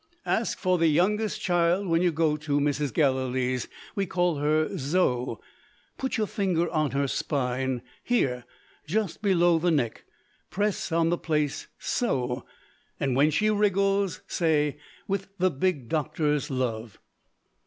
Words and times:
Ask 0.25 0.57
for 0.57 0.79
the 0.79 0.87
youngest 0.87 1.41
child 1.41 1.85
when 1.87 2.01
you 2.01 2.11
go 2.11 2.35
to 2.35 2.59
Mrs. 2.59 2.91
Gallilee's. 2.91 3.67
We 3.93 4.07
call 4.07 4.37
her 4.37 4.75
Zo. 4.75 5.39
Put 5.99 6.17
your 6.17 6.25
finger 6.25 6.67
on 6.71 6.89
her 6.89 7.07
spine 7.07 7.83
here, 8.03 8.43
just 8.87 9.21
below 9.21 9.59
the 9.59 9.69
neck. 9.69 10.05
Press 10.49 10.91
on 10.91 11.09
the 11.09 11.19
place 11.19 11.67
so. 11.77 12.43
And, 12.99 13.15
when 13.15 13.29
she 13.29 13.51
wriggles, 13.51 14.21
say, 14.25 14.79
With 15.07 15.27
the 15.37 15.51
big 15.51 15.87
doctor's 15.87 16.49
love." 16.49 16.97